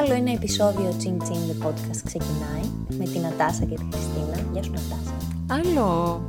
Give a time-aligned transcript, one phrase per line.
[0.00, 4.48] Άλλο ένα επεισόδιο Chin Chin The Podcast ξεκινάει με την Νατάσα και τη Χριστίνα.
[4.52, 5.14] Γεια σου Νατάσα.
[5.50, 6.22] Άλλο.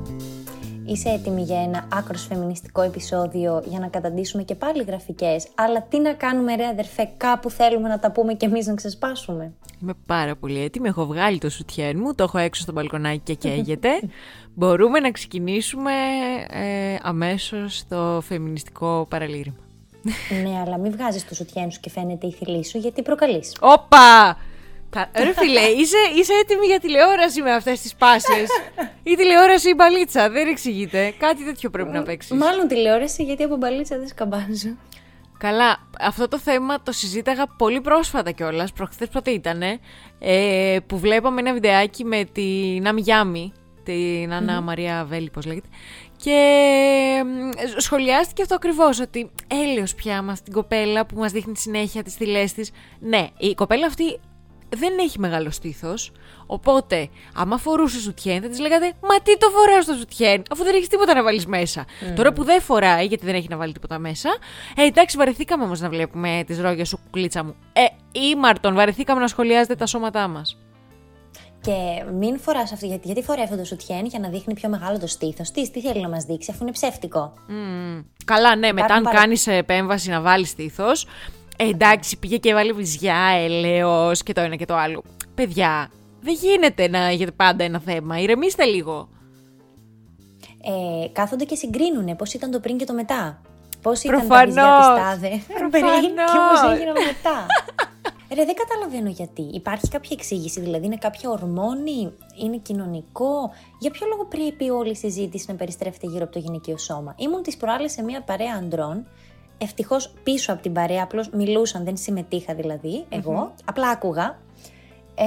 [0.85, 5.99] Είσαι έτοιμη για ένα άκρος φεμινιστικό επεισόδιο για να καταντήσουμε και πάλι γραφικές, αλλά τι
[5.99, 9.53] να κάνουμε ρε αδερφέ, κάπου θέλουμε να τα πούμε και εμείς να ξεσπάσουμε.
[9.81, 10.87] Είμαι πάρα πολύ έτοιμη.
[10.87, 13.89] Έχω βγάλει το σουτιέν μου, το έχω έξω στο μπαλκονάκι και καίγεται.
[14.53, 15.91] Μπορούμε να ξεκινήσουμε
[16.49, 19.64] ε, αμέσως το φεμινιστικό παραλήρημα.
[20.43, 23.55] Ναι, αλλά μην βγάζεις το σουτιέν σου και φαίνεται η θηλή σου, γιατί προκαλείς.
[23.59, 24.37] Όπα!
[24.89, 28.49] Κα- Ρε φίλε, είσαι, είσαι έτοιμη για τηλεόραση με αυτές τις πάσες;
[29.03, 31.13] η τηλεόραση ή η μπαλίτσα, δεν εξηγείται.
[31.17, 32.31] Κάτι τέτοιο πρέπει να παίξεις.
[32.31, 34.75] Μάλλον τηλεόραση, γιατί από μπαλίτσα δεν σκαμπάζω.
[35.37, 38.71] Καλά, αυτό το θέμα το συζήταγα πολύ πρόσφατα κιόλας.
[38.73, 39.61] Προχθές πότε ήταν,
[40.19, 43.51] ε, που βλέπαμε ένα βιντεάκι με την Άμι Γιάμι,
[43.85, 45.67] την Άννα Μαρία Βέλη, πώς λέγεται.
[46.17, 46.39] Και
[47.25, 52.13] μ, σχολιάστηκε αυτό ακριβώς, ότι έλεος πια μας την κοπέλα που μας δείχνει συνέχεια τις
[52.13, 52.71] θηλές της.
[52.99, 54.19] Ναι, η κοπέλα αυτή
[54.69, 56.11] δεν έχει μεγάλο στήθος.
[56.45, 60.75] Οπότε, άμα φορούσε σουτιέν, θα της λέγατε Μα τι το φοράω στο σουτιέν, αφού δεν
[60.75, 61.85] έχεις τίποτα να βάλεις μέσα.
[62.15, 64.29] Τώρα που δεν φοράει, γιατί δεν έχει να βάλει τίποτα μέσα.
[64.75, 67.55] Ε, εντάξει, βαρεθήκαμε όμως να βλέπουμε τις ρόγες σου, κουκλίτσα μου.
[67.73, 67.85] Ε,
[68.19, 70.57] ήμαρτον, βαρεθήκαμε να σχολιάζετε τα σώματά μας.
[71.65, 74.99] Και μην φοράς αυτό, γιατί, γιατί φοράει αυτό το σουτιέν για να δείχνει πιο μεγάλο
[74.99, 78.01] το στήθος της; Τι θέλει να μας δείξει, αφού είναι ψεύτικο; Μμμ.
[78.25, 81.07] Καλά, ναι, μετά αν πάρα- κάνεις επέμβαση να βάλεις στήθος.
[81.57, 85.03] Ε, εντάξει, πήγε και βάλει βυζιά, ελαίος και το ένα και το άλλο.
[85.35, 85.89] Παιδιά,
[86.21, 88.19] δεν γίνεται να έχετε πάντα ένα θέμα.
[88.19, 89.09] Ηρεμήστε λίγο.
[91.03, 93.41] Ε, κάθονται και συγκρίνουν πώς ήταν το πριν και το μετά.
[93.81, 94.53] Πώς ήταν τα Προφανώς.
[94.53, 96.01] βυζιά της τάδε πριν Προφανώς.
[96.31, 97.45] και πώς έγιναν μετά.
[98.35, 99.41] Ρε, δεν καταλαβαίνω γιατί.
[99.41, 103.51] Υπάρχει κάποια εξήγηση, δηλαδή είναι κάποια ορμόνη, είναι κοινωνικό.
[103.79, 107.41] Για ποιο λόγο πρέπει όλη η συζήτηση να περιστρέφεται γύρω από το γυναικείο σώμα; Ήμουν
[107.41, 109.07] τις προάλλες σε μια παρέα ανδρών.
[109.57, 113.53] Ευτυχώς πίσω από την παρέα, απλώς μιλούσαν, δεν συμμετείχα δηλαδή εγώ.
[113.65, 114.43] Απλά άκουγα.
[115.17, 115.25] Ε,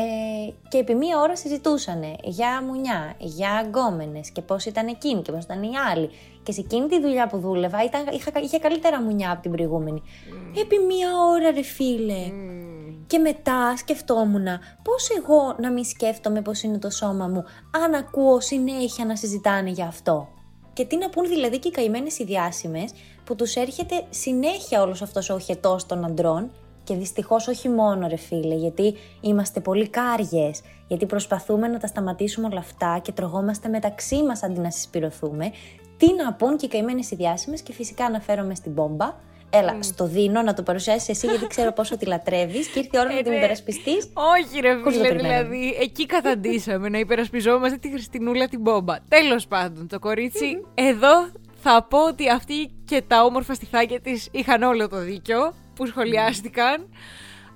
[0.68, 5.44] και επί μία ώρα συζητούσαν για μουνιά, για αγκόμενε και πώς ήταν εκείνη και πώς
[5.44, 6.10] ήταν οι άλλοι.
[6.42, 10.02] Και σε εκείνη τη δουλειά που δούλευα ήταν, είχα, είχε καλύτερα μουνιά από την προηγούμενη.
[10.60, 12.30] Επί μία ώρα, ρε φίλε.
[13.08, 14.46] Και μετά σκεφτόμουν
[14.82, 17.44] πώς εγώ να μην σκέφτομαι πώς είναι το σώμα μου
[17.84, 20.28] αν ακούω συνέχεια να συζητάνε για αυτό.
[20.72, 22.92] Και τι να πούν δηλαδή και οι καημένες οι διάσημες
[23.24, 26.50] που τους έρχεται συνέχεια όλος αυτός ο οχετός των αντρών
[26.84, 32.46] και δυστυχώς όχι μόνο ρε φίλε γιατί είμαστε πολύ κάριες γιατί προσπαθούμε να τα σταματήσουμε
[32.46, 35.50] όλα αυτά και τρογόμαστε μεταξύ μας αντί να συσπηρωθούμε.
[35.96, 39.14] Τι να πούν και οι καημένες οι διάσημες και φυσικά αναφέρομαι στην μπόμπα
[39.50, 42.98] Έλα, στο δίνω να το παρουσιάσεις εσύ, γιατί ξέρω πόσο τη λατρεύεις και ήρθε η
[43.00, 43.36] ώρα να την ναι.
[43.36, 44.08] υπερασπιστείς.
[44.14, 45.56] Όχι, ρε Χωρίς να φίλε, περιμένουμε.
[45.56, 45.76] δηλαδή.
[45.80, 48.96] Εκεί καταντήσαμε να υπερασπιζόμαστε τη Χριστινούλα την μπόμπα.
[49.08, 51.30] Τέλος πάντων, το κορίτσι εδώ
[51.62, 56.88] θα πω ότι αυτή και τα όμορφα στιθάκια της είχαν όλο το δίκιο που σχολιάστηκαν.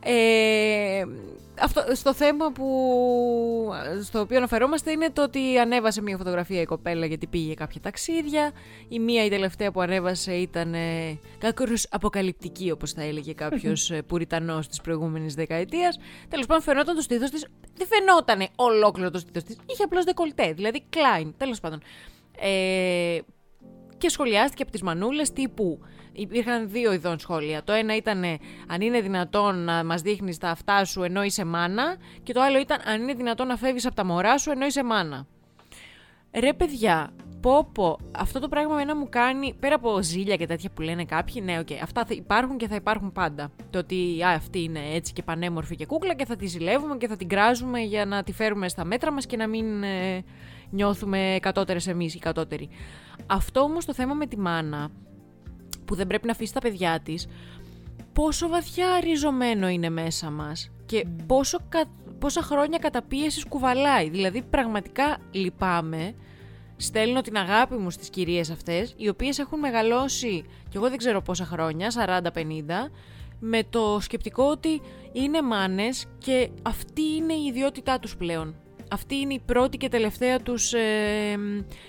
[0.04, 1.02] Ε,
[1.62, 2.66] αυτό, στο θέμα που,
[4.02, 8.52] στο οποίο αναφερόμαστε είναι το ότι ανέβασε μια φωτογραφία η κοπέλα γιατί πήγε κάποια ταξίδια.
[8.88, 14.02] Η μία η τελευταία που ανέβασε ήταν ε, κάκρος αποκαλυπτική όπως θα έλεγε κάποιος ε,
[14.02, 15.98] πουριτανός της προηγούμενης δεκαετίας.
[16.28, 20.52] Τέλος πάντων φαινόταν το στήθος της, δεν φαινόταν ολόκληρο το στήθος της, είχε απλώς δεκολτέ,
[20.52, 21.82] δηλαδή κλάιν, τέλος πάντων.
[22.38, 23.18] Ε,
[23.98, 25.80] και σχολιάστηκε από τις μανούλες τύπου
[26.12, 27.62] υπήρχαν δύο ειδών σχόλια.
[27.64, 28.24] Το ένα ήταν
[28.66, 32.58] αν είναι δυνατόν να μας δείχνεις τα αυτά σου ενώ είσαι μάνα και το άλλο
[32.58, 35.26] ήταν αν είναι δυνατόν να φεύγεις από τα μωρά σου ενώ είσαι μάνα.
[36.34, 40.70] Ρε παιδιά, πω πω, αυτό το πράγμα ένα μου κάνει, πέρα από ζήλια και τέτοια
[40.74, 43.50] που λένε κάποιοι, ναι, οκ, αυτά θα υπάρχουν και θα υπάρχουν πάντα.
[43.70, 47.08] Το ότι α, αυτή είναι έτσι και πανέμορφη και κούκλα και θα τη ζηλεύουμε και
[47.08, 50.24] θα την κράζουμε για να τη φέρουμε στα μέτρα μας και να μην ε,
[50.70, 52.68] νιώθουμε κατώτερες εμείς οι κατώτεροι.
[53.26, 54.90] Αυτό όμως το θέμα με τη μάνα,
[55.92, 57.26] που δεν πρέπει να αφήσει τα παιδιά της,
[58.12, 64.08] πόσο βαθιά ριζωμένο είναι μέσα μας και πόσο κα- πόσα χρόνια καταπίεσης κουβαλάει.
[64.08, 66.14] Δηλαδή πραγματικά λυπάμαι,
[66.76, 71.22] στέλνω την αγάπη μου στις κυρίες αυτές, οι οποίες έχουν μεγαλώσει, και εγώ δεν ξέρω
[71.22, 72.90] πόσα χρόνια, 40-50,
[73.38, 74.80] με το σκεπτικό ότι
[75.12, 78.54] είναι μάνες και αυτή είναι η ιδιότητά τους πλέον.
[78.92, 81.38] Αυτή είναι η πρώτη και τελευταία τους ε,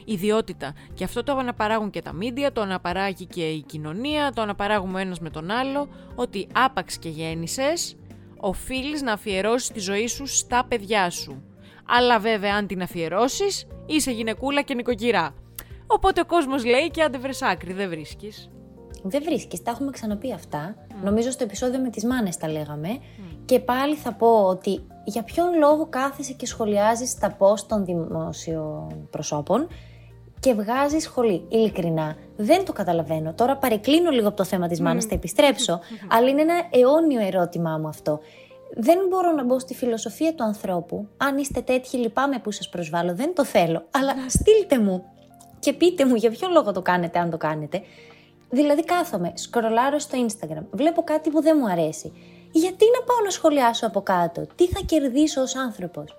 [0.06, 0.74] ιδιότητα.
[0.94, 4.98] Και αυτό το αναπαράγουν και τα μίντια, το αναπαράγει και η κοινωνία, το αναπαράγουμε ο
[4.98, 7.96] ένας με τον άλλο, ότι άπαξ και γέννησες,
[8.38, 11.44] οφείλεις να αφιερώσεις τη ζωή σου στα παιδιά σου.
[11.86, 15.36] Αλλά βέβαια αν την αφιερώσεις, είσαι γυναικούλα και νοικοκυρά.
[15.88, 18.50] Οπότε ο κόσμος λέει και άντε βρες άκρη, δεν βρίσκεις.
[19.06, 20.76] Δεν βρίσκεις, τα έχουμε ξαναπεί αυτά.
[21.04, 22.90] Νομίζω στο επεισόδιο με τις μάνες τα λέγαμε.
[23.46, 29.08] Και πάλι θα πω ότι για ποιον λόγο κάθεσαι και σχολιάζεις τα post των δημόσιων
[29.10, 29.68] προσώπων
[30.40, 31.46] και βγάζεις σχολή.
[31.50, 33.34] Ειλικρινά, δεν το καταλαβαίνω.
[33.34, 35.80] Τώρα παρεκκλίνω λίγο από το θέμα της μάνας, θα επιστρέψω.
[36.10, 38.20] αλλά είναι ένα αιώνιο ερώτημά μου αυτό.
[38.76, 41.08] δεν μπορώ να μπω στη φιλοσοφία του ανθρώπου.
[41.18, 43.86] Αν είστε τέτοιοι, λυπάμαι που σας προσβάλλω, δεν το θέλω.
[43.92, 45.04] Αλλά στείλτε μου
[45.60, 47.82] και πείτε μου για ποιο λόγο το κάνετε, αν το κάνετε.
[48.54, 52.12] Δηλαδή, κάθομαι, σκρολάρω στο Instagram, βλέπω κάτι που δεν μου αρέσει.
[52.52, 56.16] Γιατί να πάω να σχολιάσω από κάτω, τι θα κερδίσω ως άνθρωπος;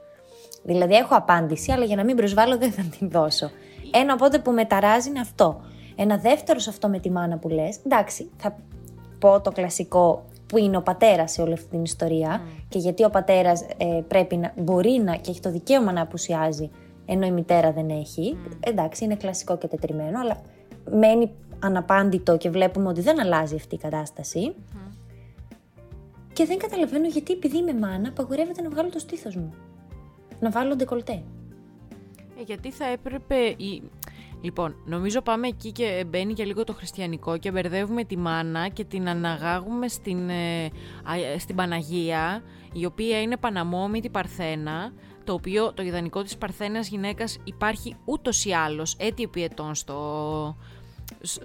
[0.63, 3.51] Δηλαδή, έχω απάντηση, αλλά για να μην προσβάλλω δεν θα την δώσω.
[3.91, 5.61] Ένα οπότε που με ταράζει είναι αυτό.
[5.97, 8.57] Ένα δεύτερο σε αυτό με τη μάνα που λες, εντάξει, θα
[9.19, 13.11] πω το κλασικό που είναι ο πατέρας σε όλη αυτή την ιστορία και γιατί ο
[13.11, 16.71] πατέρας ε, πρέπει να μπορεί να και έχει το δικαίωμα να απουσιάζει
[17.07, 18.39] ενώ η μητέρα δεν έχει.
[18.61, 20.41] Εντάξει, είναι κλασικό και τετριμένο, αλλά
[20.91, 21.31] μένει
[21.65, 24.55] αναπάντητο και βλέπουμε ότι δεν αλλάζει αυτή η κατάσταση.
[26.33, 29.55] Και δεν καταλαβαίνω γιατί επειδή είμαι μάνα, απαγορεύεται να βγάλω το στήθος μου.
[30.41, 31.23] Να βάλω ντεκολτέ.
[32.39, 33.35] Ε, γιατί θα έπρεπε.
[33.37, 33.83] Η...
[34.41, 38.85] Λοιπόν, νομίζω πάμε εκεί και μπαίνει και λίγο το χριστιανικό και μπερδεύουμε τη μάνα και
[38.85, 40.71] την αναγάγουμε στην, ε,
[41.39, 44.93] στην Παναγία, η οποία είναι Παναμόμητη Παρθένα,
[45.25, 50.57] το οποίο το ιδανικό της Παρθένας γυναίκας υπάρχει ούτως ή άλλως έτη επί στο,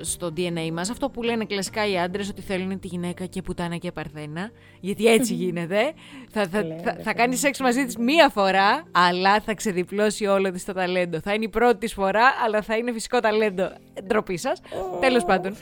[0.01, 3.77] στο DNA μας, αυτό που λένε κλασικά οι άντρες ότι θέλουν τη γυναίκα και πουτάνα
[3.77, 5.93] και παρθένα, γιατί έτσι γίνεται.
[6.31, 10.65] θα, θα, θα, θα κάνεις σεξ μαζί της μία φορά, αλλά θα ξεδιπλώσει όλο της
[10.65, 11.19] το ταλέντο.
[11.19, 13.71] Θα είναι η πρώτη της φορά, αλλά θα είναι φυσικό ταλέντο.
[14.03, 14.61] Ντροπή σας.
[14.99, 15.55] Τέλος πάντων.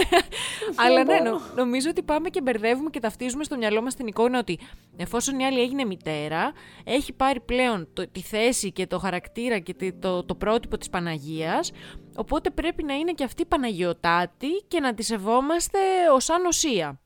[0.84, 1.18] αλλά ναι,
[1.56, 4.58] νομίζω ότι πάμε και μπερδεύουμε και ταυτίζουμε στο μυαλό μας την εικόνα ότι
[4.96, 6.52] εφόσον η άλλη έγινε μητέρα,
[6.84, 11.72] έχει πάρει πλέον το, τη θέση και το χαρακτήρα και το, το πρότυπο της Παναγίας,
[12.18, 15.78] Οπότε πρέπει να είναι και αυτή Παναγιωτάτη και να τη σεβόμαστε
[16.12, 17.00] ως ανοσία.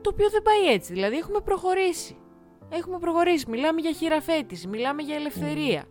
[0.00, 2.16] Το οποίο δεν πάει έτσι, δηλαδή έχουμε προχωρήσει.
[2.68, 5.84] Έχουμε προχωρήσει, μιλάμε για χειραφέτηση, μιλάμε για ελευθερία.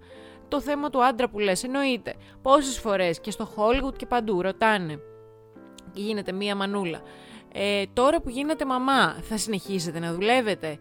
[0.48, 2.14] Το θέμα του άντρα που λες εννοείται.
[2.42, 5.00] Πόσες φορές και στο Hollywood και παντού ρωτάνε
[5.94, 7.02] και γίνεται μία μανούλα.
[7.54, 10.80] Ε, τώρα που γίνετε μαμά θα συνεχίσετε να δουλεύετε;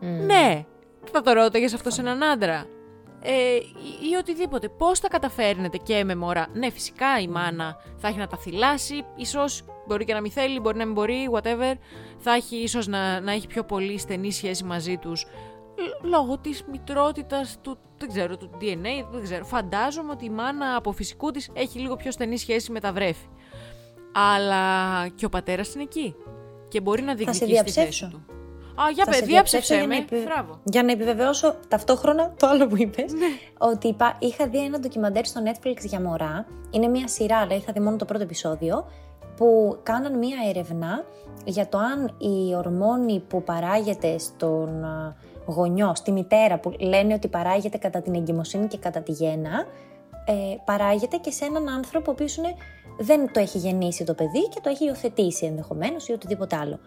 [0.00, 0.64] Ναι,
[1.12, 2.66] θα το ρώταγες αυτό σε έναν άντρα;
[3.20, 3.54] Ε,
[4.10, 4.68] ή, οτιδήποτε.
[4.68, 9.04] Πώς θα καταφέρνετε και με μωρά; Ναι, φυσικά η μάνα θα έχει να τα θυλάσει,
[9.16, 11.74] ίσως μπορεί και να μην θέλει, μπορεί να μην μπορεί, whatever.
[12.18, 15.26] Θα έχει ίσως να, να έχει πιο πολύ στενή σχέση μαζί τους
[16.02, 19.44] λόγω της μητρότητας του, δεν ξέρω, του DNA, δεν ξέρω.
[19.44, 23.26] Φαντάζομαι ότι η μάνα από φυσικού της έχει λίγο πιο στενή σχέση με τα βρέφη.
[24.12, 26.14] Αλλά και ο πατέρας είναι εκεί.
[26.68, 28.37] Και μπορεί να διεκδικήσει τη θέση του.
[28.82, 30.04] Α, για παιδιά, διάψεψε με.
[30.64, 33.12] Για να επιβεβαιώσω ταυτόχρονα το άλλο που είπες.
[33.12, 33.26] Ναι.
[33.58, 36.46] Ότι είχα δει ένα ντοκιμαντέρ στο Netflix για μωρά.
[36.70, 38.86] Είναι μια σειρά, αλλά είχα δει μόνο το πρώτο επεισόδιο.
[39.36, 41.04] Που κάναν μια έρευνα
[41.44, 44.84] για το αν η ορμόνη που παράγεται στον
[45.46, 49.66] γονιό, στη μητέρα, που λένε ότι παράγεται κατά την εγκυμοσύνη και κατά τη γέννα,
[50.24, 52.40] ε, παράγεται και σε έναν άνθρωπο ο οποίος
[52.98, 56.78] δεν το έχει γεννήσει το παιδί και το έχει υιοθετήσει ενδεχομένως ή οτιδήποτε άλλο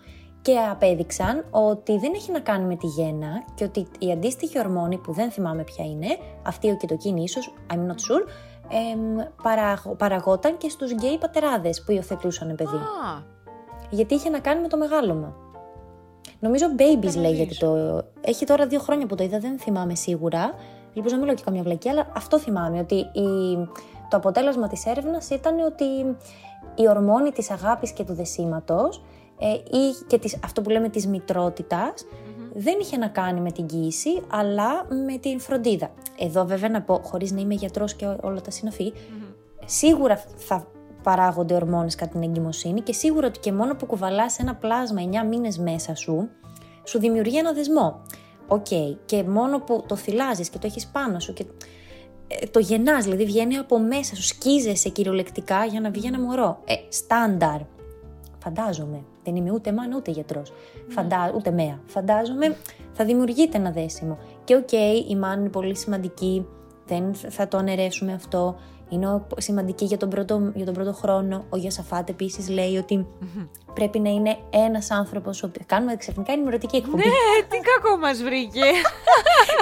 [0.41, 4.97] και απέδειξαν ότι δεν έχει να κάνει με τη γέννα και ότι η αντίστοιχη ορμόνη
[4.97, 6.07] που δεν θυμάμαι ποια είναι,
[6.45, 8.27] αυτή ο κετοκίνη ίσως, I'm not sure,
[8.93, 9.17] εμ,
[9.97, 12.79] παραγόταν και στους γκέι πατεράδες που υιοθετούσαν παιδί.
[13.89, 15.35] Γιατί είχε να κάνει με το μεγάλωμα.
[16.39, 18.01] Νομίζω Babies λέγεται το...
[18.21, 20.53] Έχει τώρα δύο χρόνια που το είδα, δεν θυμάμαι σίγουρα.
[20.95, 23.55] Ελπίζω να μιλάω και καμιά βλακή, αλλά αυτό θυμάμαι, ότι η...
[24.09, 25.85] το αποτέλεσμα της έρευνας ήταν ότι
[26.75, 29.03] η ορμόνη της αγάπης και του δεσίματος ε,
[29.47, 32.05] ή και της, αυτό που λέμε της μητροτητας
[32.53, 35.91] δεν είχε να κάνει με την κοίηση, αλλά με την φροντίδα.
[36.19, 38.93] Εδώ βέβαια να πω, χωρίς να είμαι γιατρός και όλα τα συναφή
[39.65, 40.67] σίγουρα θα
[41.03, 45.27] παράγονται ορμόνες κατά την εγκυμοσύνη και σίγουρα ότι και μόνο που κουβαλάς ένα πλάσμα 9
[45.27, 46.29] μήνες μέσα σου,
[46.83, 48.01] σου δημιουργεί ένα δεσμό.
[48.47, 48.67] Οκ,
[49.05, 51.45] και μόνο που το θηλάζεις και το έχεις πάνω σου και
[52.27, 56.59] ε, το γεννάς, δηλαδή βγαίνει από μέσα σου, σκίζεσαι κυριολεκτικά για να βγει ένα μωρό.
[56.65, 57.59] Ε, στάνταρ.
[58.39, 59.03] Φαντάζομαι.
[59.23, 60.53] Δεν είμαι ούτε μάνα ούτε γιατρός.
[60.87, 61.33] Φαντα...
[61.35, 61.79] Ούτε μαία.
[61.85, 62.55] Φαντάζομαι
[62.93, 64.17] θα δημιουργείται ένα δέσιμο.
[64.43, 66.47] Και OK, okay, η μάνα είναι πολύ σημαντική.
[66.85, 68.59] Δεν θα το αναιρέσουμε αυτό.
[68.89, 71.45] Είναι σημαντική για τον πρώτο, για τον πρώτο χρόνο.
[71.49, 72.85] Ο Γιασαφάτ επίσης λέει
[73.73, 75.49] πρέπει να είναι ένας άνθρωπος.
[75.65, 76.97] Κάνουμε ξαφνικά ενημερωτική εκπομπή.
[76.97, 78.59] Ναι, τι κακό μας βρήκε.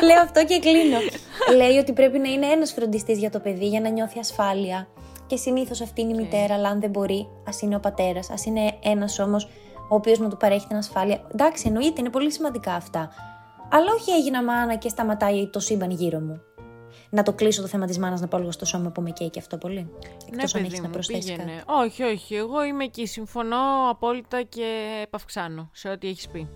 [0.04, 0.98] Λέω αυτό και κλείνω.
[1.60, 4.88] λέει ότι πρέπει να είναι ένας φροντιστής για το παιδί για να νιώθει ασφάλεια.
[5.30, 8.46] Και συνήθως αυτή είναι η μητέρα, αλλά αν δεν μπορεί, ας είναι ο πατέρας, ας
[8.46, 9.48] είναι ένας όμως
[9.90, 11.28] ο οποίος να του παρέχει την ασφάλεια.
[11.34, 13.10] Εντάξει, εννοείται, είναι πολύ σημαντικά αυτά.
[13.72, 16.42] Αλλά όχι έγινα μάνα και σταματάει το σύμπαν γύρω μου.
[17.10, 19.30] Να το κλείσω το θέμα της μάνας, να πάω λίγο στο σώμα που με καίει
[19.30, 19.92] και αυτό πολύ.
[20.32, 21.38] Εκτός ναι, αν έχεις να προσθέσεις.
[21.38, 21.52] Κάτι.
[21.66, 22.36] Όχι, όχι.
[22.36, 23.06] Εγώ είμαι εκεί.
[23.06, 23.58] Συμφωνώ
[23.90, 26.50] απόλυτα και επαυξάνω σε ό,τι έχεις πει.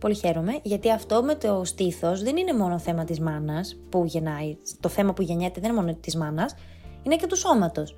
[0.00, 4.56] Πολύ χαίρομαι, γιατί αυτό με το στήθος δεν είναι μόνο θέμα της μάνας που γεννάει.
[4.80, 6.54] Το θέμα που γεννιέται δεν είναι μόνο της μάνας,
[7.02, 7.96] είναι και του σώματος.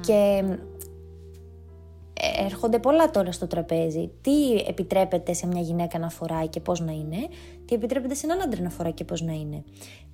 [0.00, 0.42] Και
[2.22, 4.10] ε, έρχονται πολλά τώρα στο τραπέζι.
[4.20, 7.28] Τι επιτρέπεται σε μια γυναίκα να φοράει και πώς να είναι,
[7.64, 9.64] τι επιτρέπεται σε έναν άντρα να φοράει και πώς να είναι.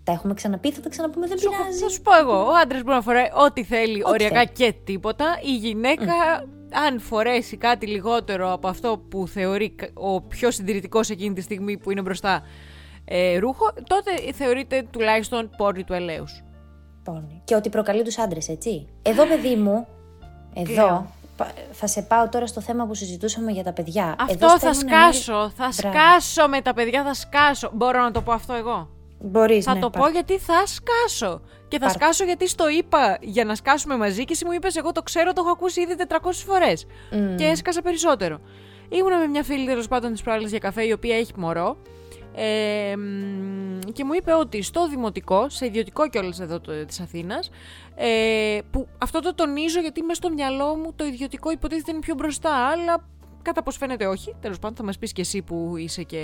[0.04, 1.78] Τα έχουμε ξαναπεί, θα τα ξαναπούμε, δεν πειράζει.
[1.78, 2.46] Θα σου πω εγώ.
[2.46, 4.50] Ο άντρας μπορεί να φοράει ό,τι θέλει, ό,τι οριακά θέλει.
[4.52, 5.38] και τίποτα.
[5.42, 6.14] Η γυναίκα,
[6.86, 11.90] αν φορέσει κάτι λιγότερο από αυτό που θεωρεί ο πιο συντηρητικός εκείνη τη στιγμή που
[11.90, 12.42] είναι μπροστά
[13.04, 16.44] ε, ρούχο, τότε θεωρείται τουλάχιστον πόρνη του ελέους.
[17.06, 17.42] Πόρνη.
[17.44, 18.86] Και ότι προκαλεί τους άντρες, έτσι.
[19.02, 19.86] Εδώ, παιδί μου,
[20.54, 21.06] εδώ,
[21.72, 24.16] θα σε πάω τώρα στο θέμα που συζητούσαμε για τα παιδιά.
[24.18, 27.70] Αυτό θα σκάσω, θα σκάσω με τα παιδιά, θα σκάσω.
[27.72, 31.40] Μπορώ να το πω αυτό εγώ; Μπορείς, θα ναι, το πω γιατί θα σκάσω.
[31.68, 34.92] Και θα σκάσω γιατί στο είπα για να σκάσουμε μαζί και εσύ μου είπες: Εγώ
[34.92, 36.86] το ξέρω, το έχω ακούσει ήδη 400 φορές.
[37.36, 38.40] Και έσκασα περισσότερο.
[38.88, 41.76] Ήμουνα με μια φίλη τέλος πάντων της προάλλης για καφέ, η οποία έχει μωρό.
[42.38, 42.94] Ε,
[43.92, 47.50] και μου είπε ότι στο δημοτικό, σε ιδιωτικό κιόλας εδώ της Αθήνας,
[47.94, 52.14] ε, που αυτό το τονίζω γιατί μέσα στο μυαλό μου το ιδιωτικό υποτίθεται είναι πιο
[52.14, 53.08] μπροστά, αλλά
[53.42, 54.34] κατά πώ φαίνεται όχι.
[54.40, 56.18] Τέλος πάντων, θα μας πεις κι εσύ που είσαι και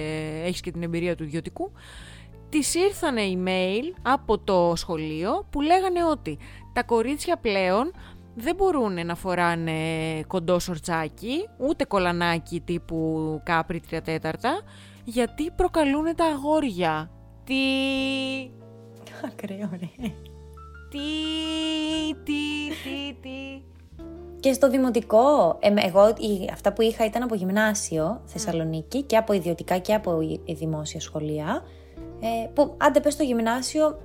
[0.44, 1.72] έχεις και την εμπειρία του ιδιωτικού.
[2.48, 6.38] Της ήρθανε email από το σχολείο που λέγανε ότι
[6.72, 7.92] τα κορίτσια πλέον
[8.34, 9.72] δεν μπορούν να φοράνε
[10.26, 14.62] κοντό σορτσάκι, ούτε κολανάκι τύπου κάπρι τρία τέταρτα,
[15.04, 17.10] γιατί προκαλούν τα αγόρια;
[17.44, 17.54] Τι...
[19.26, 20.08] Ακραίο, ρε.
[20.90, 20.98] Τι,
[22.24, 23.62] τι, τι, τι.
[24.40, 26.14] Και στο δημοτικό, εγώ
[26.52, 31.62] αυτά που είχα ήταν από γυμνάσιο Θεσσαλονίκη και από ιδιωτικά και από δημόσια σχολεία.
[32.20, 33.98] Ε, που άντε πες στο γυμνάσιο,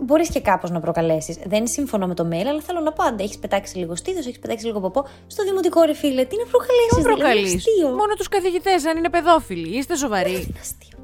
[0.00, 1.38] μπορείς και κάπως να προκαλέσεις.
[1.46, 4.38] Δεν συμφωνώ με το mail, αλλά θέλω να πω: Αν έχεις πετάξει λίγο στήθος, έχεις
[4.38, 5.06] πετάξει λίγο ποπό.
[5.26, 6.96] Στο δημοτικό ρε φίλε, τι να προκαλέσεις.
[6.96, 9.76] Τι προκαλείς; Μόνο τους καθηγητές, αν είναι παιδόφιλοι.
[9.76, 10.32] Είστε σοβαροί.
[10.32, 10.98] Είναι αστείο.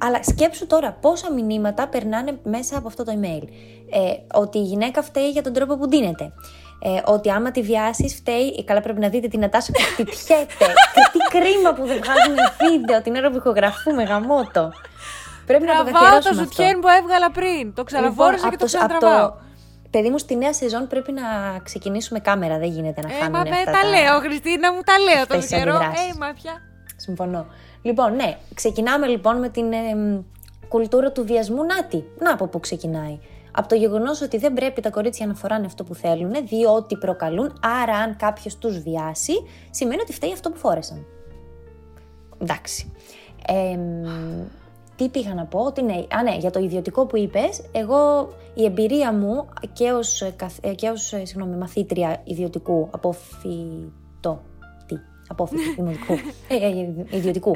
[0.00, 3.48] Αλλά σκέψου τώρα πόσα μηνύματα περνάνε μέσα από αυτό το email.
[3.90, 6.32] Ε, ότι η γυναίκα φταίει για τον τρόπο που ντύνεται.
[6.78, 8.64] Ε, ότι άμα τη βιάσεις, φταίει.
[8.64, 10.46] Καλά, πρέπει να δείτε την Νατάσα που χτυπιέται.
[10.94, 14.72] και τι κρίμα που δεν βγάζουμε βίντεο την ώρα που ηχογραφούμε γαμότο.
[15.46, 17.74] Πρέπει να το καθιερώσουμε το σουτιέν που έβγαλα πριν.
[17.74, 19.32] Το ξαναφόρεσα λοιπόν, και το ξανατραβάω.
[19.90, 21.22] Παιδί μου, στη νέα σεζόν πρέπει να
[21.62, 22.58] ξεκινήσουμε κάμερα.
[22.58, 23.64] Δεν γίνεται να ε, χάνουμε αυτά.
[23.64, 25.74] τα, τα λέω, Χριστίνα μου, τα λέω τον καιρό.
[25.74, 26.52] Ε, μάτια.
[26.96, 27.46] Συμφωνώ.
[27.82, 29.78] Λοιπόν, ναι, ξεκινάμε λοιπόν με την ε,
[30.68, 31.64] κουλτούρα του βιασμού.
[31.64, 33.18] Νάτι, να από πού ξεκινάει.
[33.58, 37.58] Από το γεγονός ότι δεν πρέπει τα κορίτσια να φοράνε αυτό που θέλουν, διότι προκαλούν.
[37.82, 39.32] Άρα, αν κάποιος τους βιάσει,
[39.70, 41.06] σημαίνει ότι φταίει αυτό που φόρεσαν.
[42.42, 42.92] Εντάξει.
[43.46, 43.78] Ε,
[44.96, 48.64] τι πήγα να πω, ότι ναι, α, ναι, για το ιδιωτικό που είπες, εγώ η
[48.64, 50.22] εμπειρία μου και ως,
[50.60, 54.42] ε, και ως ε, συγγνώμη, μαθήτρια ιδιωτικού αποφυτό,
[54.86, 54.96] τι,
[55.28, 56.12] απόφοιτου δημοτικού,
[56.48, 57.52] ε, ε, ιδιωτικού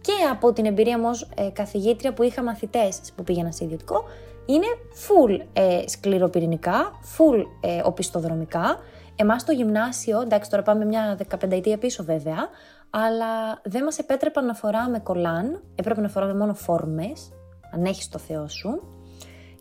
[0.00, 4.04] και από την εμπειρία μου ως ε, καθηγήτρια που είχα μαθητές που πήγαινα σε ιδιωτικό,
[4.46, 4.66] είναι
[5.06, 8.78] full ε, σκληροπυρηνικά, full ε, οπισθοδρομικά.
[9.16, 12.48] Εμάς στο γυμνάσιο, εντάξει τώρα πάμε μια 15 ετία πίσω βέβαια,
[12.94, 17.32] αλλά δεν μας επέτρεπαν να φοράμε κολάν, έπρεπε να φοράμε μόνο φόρμες,
[17.72, 18.82] αν έχεις το Θεό σου,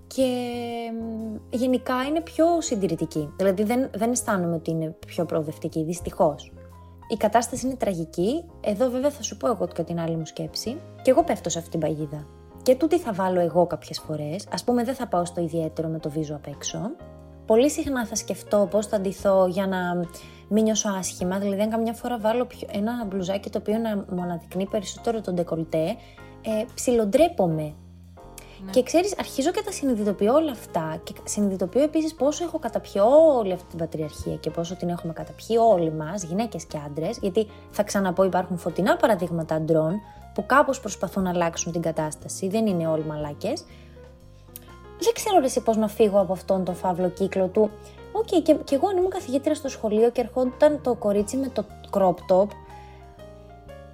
[0.07, 0.27] και
[1.49, 3.33] γενικά είναι πιο συντηρητική.
[3.37, 6.51] Δηλαδή δεν, δεν αισθάνομαι ότι είναι πιο προοδευτική, δυστυχώς.
[7.07, 8.45] Η κατάσταση είναι τραγική.
[8.61, 10.81] Εδώ βέβαια θα σου πω εγώ και την άλλη μου σκέψη.
[11.01, 12.27] Και εγώ πέφτω σε αυτή την παγίδα.
[12.61, 14.47] Και τούτη θα βάλω εγώ κάποιες φορές.
[14.53, 16.79] Ας πούμε δεν θα πάω στο ιδιαίτερο με το βίζο απ' έξω.
[17.45, 19.77] Πολύ συχνά θα σκεφτώ πώς θα ντυθώ για να
[20.47, 21.39] μην νιώσω άσχημα.
[21.39, 25.95] Δηλαδή, αν καμιά φορά βάλω ένα μπλουζάκι το οποίο να μου αναδεικνύει περισσότερο τον ντεκολτέ,
[26.41, 27.73] ε, ψιλοντρέπομαι.
[28.65, 28.71] Ναι.
[28.71, 31.01] Και ξέρεις, αρχίζω και τα συνειδητοποιώ όλα αυτά.
[31.03, 33.01] Και συνειδητοποιώ επίσης πόσο έχω καταπιεί
[33.37, 37.17] όλη αυτή την πατριαρχία και πόσο την έχουμε καταπιεί όλοι μας, γυναίκες και άντρες.
[37.21, 39.93] Γιατί θα ξαναπώ, υπάρχουν φωτεινά παραδείγματα αντρών
[40.33, 42.47] που κάπως προσπαθούν να αλλάξουν την κατάσταση.
[42.47, 43.63] Δεν είναι όλοι μαλάκες.
[45.03, 47.71] Δεν ξέρω εσύ πώς να φύγω από αυτόν τον φαύλο κύκλο του
[48.11, 51.47] OK, okay, και, και εγώ αν ήμουν καθηγήτρια στο σχολείο και ερχόταν το κορίτσι με
[51.47, 52.47] το crop top,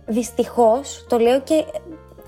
[0.06, 1.66] δυστυχώς το λέω και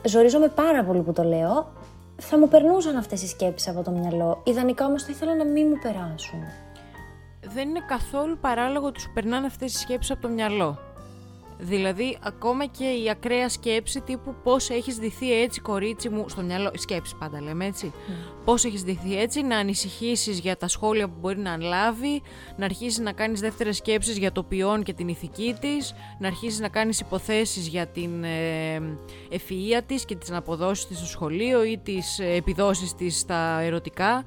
[0.03, 1.71] ζορίζομαι πάρα πολύ που το λέω,
[2.17, 4.41] θα μου περνούσαν αυτές οι σκέψεις από το μυαλό.
[4.43, 6.39] Ιδανικά όμως θα ήθελα να μην μου περάσουν.
[7.53, 10.77] Δεν είναι καθόλου παράλογο ότι σου περνάνε αυτές οι σκέψεις από το μυαλό.
[11.61, 16.71] Δηλαδή, ακόμα και η ακραία σκέψη τύπου πώς έχεις δυθεί έτσι, κορίτσι μου, στο μυαλό.
[16.73, 17.91] Σκέψη πάντα λέμε έτσι.
[17.95, 18.33] Mm.
[18.45, 22.21] Πώς έχεις δυθεί έτσι, να ανησυχήσεις για τα σχόλια που μπορεί να ανλάβει,
[22.57, 26.59] να αρχίσεις να κάνεις δεύτερες σκέψεις για το ποιόν και την ηθική της, να αρχίσεις
[26.59, 28.81] να κάνεις υποθέσεις για την ε,
[29.29, 34.23] ευφυα της και τις αποδόσεις της στο σχολείο ή τις ε, επιδόσεις της στα ερωτικά.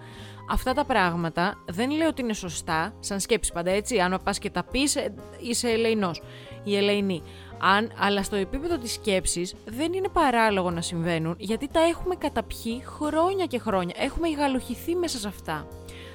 [0.51, 3.99] Αυτά τα πράγματα δεν λέω ότι είναι σωστά, σαν σκέψη πάντα έτσι.
[3.99, 6.23] Αν πας και τα πεις, ε, είσαι ελεηνός
[6.65, 7.23] η Ελεηνή.
[7.59, 12.83] Αν, αλλά στο επίπεδο της σκέψης δεν είναι παράλογο να συμβαίνουν γιατί τα έχουμε καταπιεί
[12.85, 13.95] χρόνια και χρόνια.
[13.99, 15.67] Έχουμε γαλουχηθεί μέσα σε αυτά.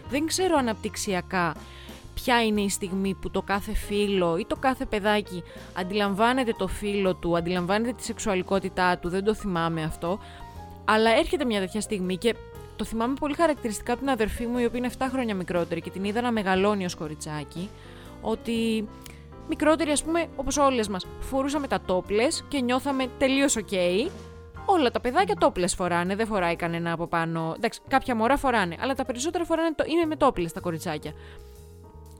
[0.09, 1.55] Δεν ξέρω αναπτυξιακά
[2.13, 7.15] ποια είναι η στιγμή που το κάθε φίλο ή το κάθε παιδάκι αντιλαμβάνεται το φίλο
[7.15, 10.19] του, αντιλαμβάνεται τη σεξουαλικότητά του, δεν το θυμάμαι αυτό.
[10.85, 12.35] Αλλά έρχεται μια τέτοια στιγμή και
[12.75, 15.89] το θυμάμαι πολύ χαρακτηριστικά από την αδερφή μου, η οποία είναι 7 χρόνια μικρότερη και
[15.89, 17.69] την είδα να μεγαλώνει ως κοριτσάκι,
[18.21, 18.87] ότι
[19.47, 23.75] μικρότερη, ας πούμε, όπως όλες μας, φορούσαμε τα τόπλες και νιώθαμε τελείως OK.
[24.65, 27.53] Όλα τα παιδάκια τόπλες φοράνε, δεν φοράει κανένα από πάνω.
[27.55, 29.83] Εντάξει, κάποια μωρά φοράνε, αλλά τα περισσότερα φοράνε το...
[29.87, 31.13] είναι με τόπλες τα κοριτσάκια.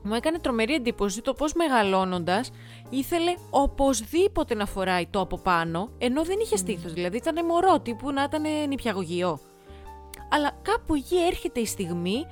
[0.02, 2.50] Μου έκανε τρομερή εντύπωση το πώς μεγαλώνοντας
[2.90, 6.92] ήθελε οπωσδήποτε να φοράει το από πάνω, ενώ δεν είχε στήθος.
[6.92, 9.40] Δηλαδή ήταν μωρό τύπου να ήταν νηπιαγωγείο.
[10.30, 12.26] Αλλά κάπου εκεί έρχεται η στιγμή,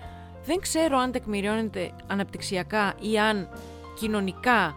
[0.45, 3.49] δεν ξέρω αν τεκμηριώνεται αναπτυξιακά ή αν
[3.99, 4.76] κοινωνικά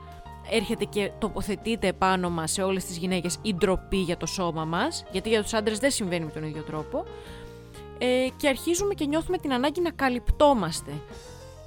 [0.50, 5.04] έρχεται και τοποθετείται πάνω μας σε όλες τις γυναίκες η ντροπή για το σώμα μας,
[5.12, 7.04] γιατί για τους άντρες δεν συμβαίνει με τον ίδιο τρόπο,
[7.98, 10.92] ε, και αρχίζουμε και νιώθουμε την ανάγκη να καλυπτόμαστε.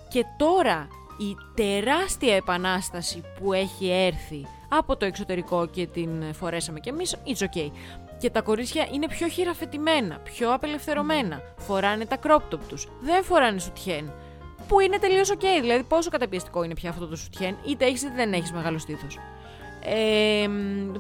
[0.09, 6.89] Και τώρα η τεράστια επανάσταση που έχει έρθει από το εξωτερικό και την φορέσαμε κι
[6.89, 7.71] εμείς, it's okay.
[8.19, 11.41] Και τα κορίτσια είναι πιο χειραφετημένα, πιο απελευθερωμένα.
[11.57, 14.13] Φοράνε τα crop top τους, δεν φοράνε σουτιέν
[14.69, 15.45] που είναι τελείως ok.
[15.61, 19.19] Δηλαδή, πόσο καταπιεστικό είναι πια αυτό το σουτιέν, είτε έχεις είτε δεν έχεις μεγάλο στήθος.
[19.85, 20.49] Ε,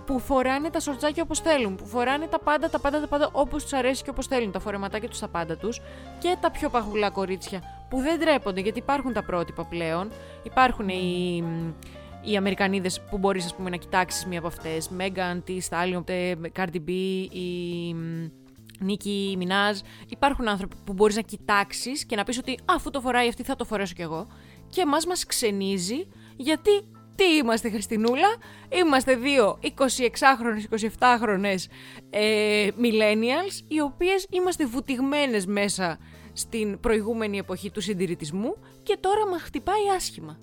[0.07, 3.63] που φοράνε τα σορτσάκια όπως θέλουν, που φοράνε τα πάντα, τα πάντα, τα πάντα όπως
[3.63, 5.81] τους αρέσει και όπως θέλουν, τα φορεματάκια τους τα πάντα τους
[6.19, 10.11] και τα πιο παχουλά κορίτσια που δεν ντρέπονται γιατί υπάρχουν τα πρότυπα πλέον.
[10.43, 11.45] Υπάρχουν οι,
[12.23, 14.91] οι Αμερικανίδες που μπορείς να κοιτάξεις μία από αυτές.
[14.99, 16.03] Megan, T, Stallion,
[16.57, 16.91] Cardi B,
[17.31, 17.95] η
[18.83, 19.79] Νίκη Μινάζ.
[20.09, 23.57] Υπάρχουν άνθρωποι που μπορείς να κοιτάξεις και να πεις ότι αφού το φοράει αυτή θα
[23.57, 24.27] το φορέσω κι εγώ.
[24.69, 26.71] Και εμάς μας ξενίζει γιατί
[27.15, 28.29] τι είμαστε Χριστινούλα,
[28.69, 31.65] είμαστε δύο 26χρονες, 27χρονες
[32.11, 35.99] ε, millennials οι οποίες είμαστε βουτυγμένες μέσα
[36.33, 40.39] στην προηγούμενη εποχή του συντηρητισμού και τώρα μας χτυπάει άσχημα.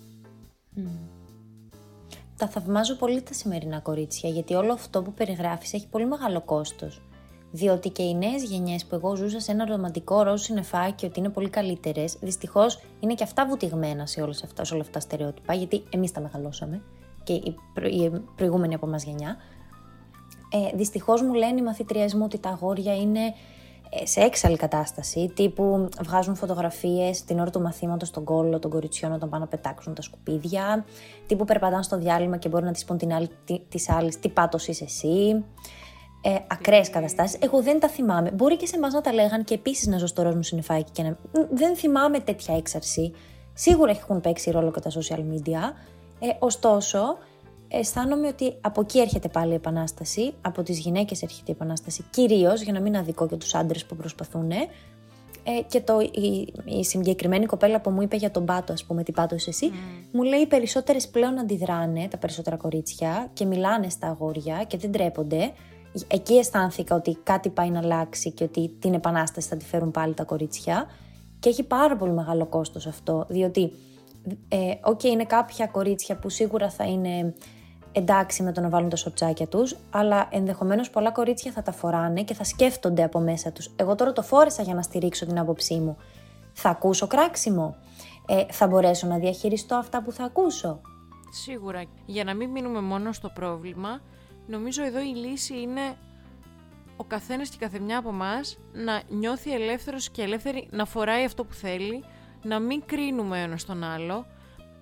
[2.36, 7.02] Τα θαυμάζω πολύ τα σημερινά κορίτσια γιατί όλο αυτό που περιγράφεις έχει πολύ μεγάλο κόστος.
[7.52, 11.28] Διότι και οι νέες γενιές που εγώ ζούσα σε ένα ρομαντικό ροζ συννεφάκι ότι είναι
[11.28, 15.54] πολύ καλύτερες, δυστυχώς είναι και αυτά βουτυγμένα σε, όλες αυτά, σε όλα αυτά τα στερεότυπα,
[15.54, 16.82] γιατί εμείς τα μεγαλώσαμε
[17.22, 19.36] και η, προ, η προηγούμενη από εμάς γενιά.
[20.52, 23.20] Ε, δυστυχώς μου λένε οι μαθήτριέ μου ότι τα αγόρια είναι
[23.90, 29.12] ε, σε έξαλλη κατάσταση, τύπου βγάζουν φωτογραφίες την ώρα του μαθήματος στον κόλλο των κοριτσιών
[29.12, 30.84] όταν πάνε να πετάξουν τα σκουπίδια,
[31.26, 33.28] τύπου περπατάνε στο διάλειμμα και μπορεί να τη πούν την άλλη
[33.68, 35.44] της άλλης τι πάτος είσαι εσύ
[36.22, 37.38] ε, ακραίες καταστάσεις.
[37.42, 38.30] Εγώ δεν τα θυμάμαι.
[38.30, 40.90] Μπορεί και σε εμάς να τα λέγαν και επίσης να ζω στο ροζ μου συνεφάκι
[40.92, 41.16] και να.
[41.50, 43.12] Δεν θυμάμαι τέτοια έξαρση.
[43.52, 45.72] Σίγουρα έχουν παίξει ρόλο και τα social media.
[46.20, 47.18] Ε, ωστόσο,
[47.68, 50.34] αισθάνομαι ότι από εκεί έρχεται πάλι η επανάσταση.
[50.40, 52.04] Από τις γυναίκες έρχεται η επανάσταση.
[52.10, 54.50] Κυρίως για να μην αδικώ και τους άντρες που προσπαθούν.
[55.44, 59.02] Ε, και το, η, η συγκεκριμένη κοπέλα που μου είπε για τον πάτο, ας πούμε,
[59.02, 60.08] τι πάτο εσύ, mm.
[60.12, 64.92] μου λέει οι περισσότερες πλέον αντιδράνε, τα περισσότερα κορίτσια, και μιλάνε στα αγόρια και δεν
[64.92, 65.52] τρέπονται
[66.06, 70.14] εκεί αισθάνθηκα ότι κάτι πάει να αλλάξει και ότι την επανάσταση θα τη φέρουν πάλι
[70.14, 70.86] τα κορίτσια.
[71.38, 73.72] Και έχει πάρα πολύ μεγάλο κόστος αυτό, διότι,
[74.48, 77.34] ε, okay, είναι κάποια κορίτσια που σίγουρα θα είναι
[77.92, 82.22] εντάξει με το να βάλουν τα σοτσάκια τους, αλλά ενδεχομένως πολλά κορίτσια θα τα φοράνε
[82.22, 83.70] και θα σκέφτονται από μέσα τους.
[83.76, 85.96] Εγώ τώρα το φόρεσα για να στηρίξω την άποψή μου.
[86.52, 87.76] Θα ακούσω κράξιμο;
[88.26, 90.80] Ε, θα μπορέσω να διαχειριστώ αυτά που θα ακούσω;
[91.30, 91.84] Σίγουρα.
[92.06, 94.00] Για να μην μείνουμε μόνο στο πρόβλημα,
[94.50, 95.96] νομίζω εδώ η λύση είναι
[96.96, 101.44] ο καθένας και η καθεμιά από εμάς να νιώθει ελεύθερος και ελεύθερη να φοράει αυτό
[101.44, 102.04] που θέλει,
[102.42, 104.26] να μην κρίνουμε ένας τον άλλο,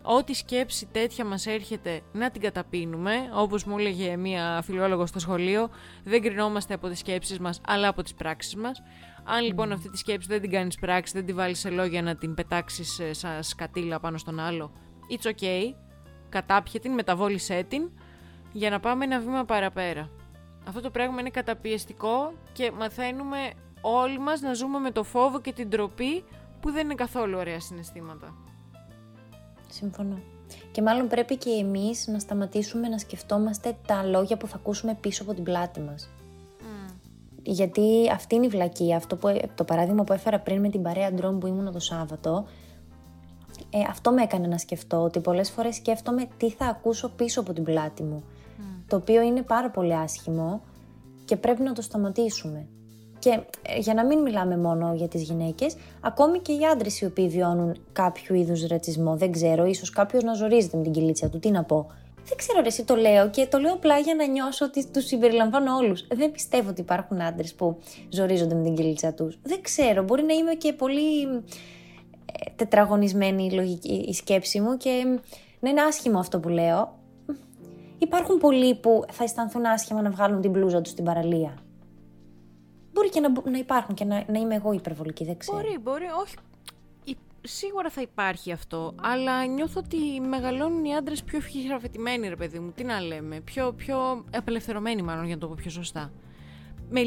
[0.02, 5.70] ό,τι σκέψη τέτοια μας έρχεται να την καταπίνουμε, όπως μου έλεγε μία φιλόλογος στο σχολείο,
[6.04, 8.82] δεν κρινόμαστε από τις σκέψεις μας, αλλά από τις πράξεις μας.
[9.24, 12.16] Αν λοιπόν αυτή τη σκέψη δεν την κάνεις πράξη, δεν τη βάλεις σε λόγια να
[12.16, 14.72] την πετάξεις ε, σαν σκατήλα πάνω στον άλλο,
[15.10, 15.74] it's okay,
[16.28, 17.90] κατάπιε την, μεταβόλησέ την,
[18.58, 20.10] για να πάμε ένα βήμα παραπέρα.
[20.68, 23.38] Αυτό το πράγμα είναι καταπιεστικό και μαθαίνουμε
[23.80, 26.24] όλοι μας να ζούμε με το φόβο και την τροπή
[26.60, 28.34] που δεν είναι καθόλου ωραία συναισθήματα.
[29.68, 30.18] Συμφωνώ.
[30.70, 35.22] Και μάλλον πρέπει και εμείς να σταματήσουμε να σκεφτόμαστε τα λόγια που θα ακούσουμε πίσω
[35.22, 36.10] από την πλάτη μας.
[37.42, 41.12] Γιατί αυτή είναι η βλακία, αυτό που, το παράδειγμα που έφερα πριν με την παρέα
[41.12, 42.46] ντρόμ που ήμουν το Σάββατο,
[43.70, 47.52] ε, αυτό με έκανε να σκεφτώ, ότι πολλές φορές σκέφτομαι τι θα ακούσω πίσω από
[47.52, 48.24] την πλάτη μου
[48.88, 50.62] το οποίο είναι πάρα πολύ άσχημο
[51.24, 52.66] και πρέπει να το σταματήσουμε.
[53.18, 57.04] Και ε, για να μην μιλάμε μόνο για τις γυναίκες, ακόμη και οι άντρες οι
[57.04, 61.38] οποίοι βιώνουν κάποιο είδους ρατσισμό, δεν ξέρω, ίσως κάποιος να ζορίζεται με την κυλίτσα του,
[61.38, 61.86] τι να πω.
[62.28, 65.04] Δεν ξέρω, ρε, εσύ το λέω και το λέω απλά για να νιώσω ότι τους
[65.04, 66.06] συμπεριλαμβάνω όλους.
[66.06, 69.38] Δεν πιστεύω ότι υπάρχουν άντρες που ζορίζονται με την κυλίτσα τους.
[69.42, 71.42] Δεν ξέρω, μπορεί να είμαι και πολύ
[72.56, 74.90] τετραγωνισμένη η, λογική, η σκέψη μου και
[75.60, 76.97] να είναι άσχημο αυτό που λέω.
[78.08, 81.54] Υπάρχουν πολλοί που θα αισθανθούν άσχημα να βγάλουν την μπλούζα τους στην παραλία.
[82.92, 85.56] Μπορεί και να, να υπάρχουν και να, να είμαι εγώ υπερβολική, δεν ξέρω.
[85.56, 86.34] Μπορεί, μπορεί, όχι.
[87.40, 92.72] Σίγουρα θα υπάρχει αυτό, αλλά νιώθω ότι μεγαλώνουν οι άντρες πιο χειραφετημένοι, ρε παιδί μου.
[92.72, 96.12] Τι να λέμε, πιο, πιο απελευθερωμένοι, μάλλον για να το πω πιο σωστά.
[96.90, 97.00] Με,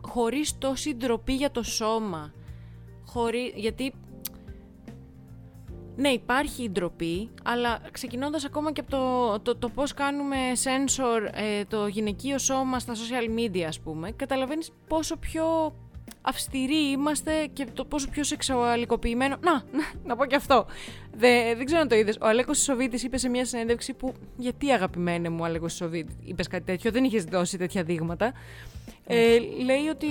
[0.00, 2.32] χωρίς τόση ντροπή για το σώμα.
[3.06, 3.92] Χωρί, γιατί
[5.98, 11.28] ναι, υπάρχει η ντροπή, αλλά ξεκινώντας ακόμα και από το, το, το πώς κάνουμε sensor
[11.32, 15.74] ε, το γυναικείο σώμα στα social media, ας πούμε, καταλαβαίνεις πόσο πιο
[16.22, 19.36] αυστηροί είμαστε και το πόσο πιο σεξουαλικοποιημένο.
[19.40, 20.66] Να, να, να πω και αυτό.
[21.16, 22.16] Δε, δεν ξέρω αν το είδες.
[22.20, 24.14] Ο Αλέκος Σοβίτη είπε σε μια συνέντευξη που.
[24.36, 28.32] Γιατί αγαπημένε μου, Αλέκος Σοβίτη, είπες κάτι τέτοιο, δεν είχες δώσει τέτοια δείγματα.
[29.06, 30.06] Ε, λέει ότι